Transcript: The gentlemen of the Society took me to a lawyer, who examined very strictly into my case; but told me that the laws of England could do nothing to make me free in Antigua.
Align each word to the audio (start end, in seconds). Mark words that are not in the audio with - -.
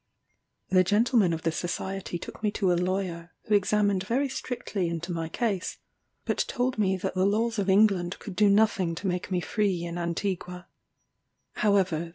The 0.69 0.83
gentlemen 0.83 1.31
of 1.31 1.43
the 1.43 1.51
Society 1.51 2.17
took 2.17 2.41
me 2.41 2.49
to 2.53 2.73
a 2.73 2.73
lawyer, 2.73 3.33
who 3.43 3.53
examined 3.53 4.03
very 4.03 4.27
strictly 4.29 4.89
into 4.89 5.11
my 5.11 5.29
case; 5.29 5.77
but 6.25 6.39
told 6.47 6.79
me 6.79 6.97
that 6.97 7.13
the 7.13 7.23
laws 7.23 7.59
of 7.59 7.69
England 7.69 8.17
could 8.17 8.35
do 8.35 8.49
nothing 8.49 8.95
to 8.95 9.05
make 9.05 9.29
me 9.29 9.41
free 9.41 9.83
in 9.83 9.99
Antigua. 9.99 10.65